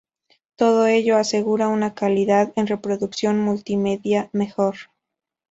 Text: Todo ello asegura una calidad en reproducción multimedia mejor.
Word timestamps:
Todo 0.55 0.87
ello 0.87 1.15
asegura 1.15 1.67
una 1.67 1.93
calidad 1.93 2.51
en 2.55 2.65
reproducción 2.65 3.39
multimedia 3.39 4.31
mejor. 4.33 4.73